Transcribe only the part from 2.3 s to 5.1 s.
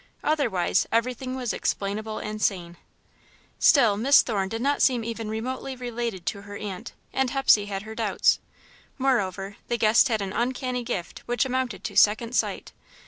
sane. Still, Miss Thorne did not seem